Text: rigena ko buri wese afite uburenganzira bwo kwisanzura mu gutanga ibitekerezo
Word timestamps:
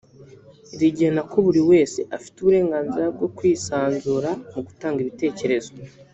rigena 0.79 1.21
ko 1.31 1.37
buri 1.45 1.61
wese 1.71 1.99
afite 2.17 2.35
uburenganzira 2.39 3.05
bwo 3.15 3.27
kwisanzura 3.37 4.29
mu 4.53 4.59
gutanga 4.67 4.97
ibitekerezo 5.01 5.71